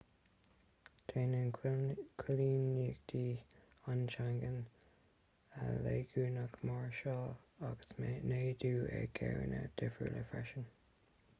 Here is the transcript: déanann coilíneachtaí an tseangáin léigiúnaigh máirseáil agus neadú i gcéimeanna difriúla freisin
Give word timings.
déanann 1.09 1.49
coilíneachtaí 2.21 3.25
an 3.95 4.01
tseangáin 4.13 4.57
léigiúnaigh 5.87 6.57
máirseáil 6.69 7.37
agus 7.69 7.93
neadú 8.31 8.73
i 9.01 9.03
gcéimeanna 9.19 9.61
difriúla 9.83 10.25
freisin 10.33 10.67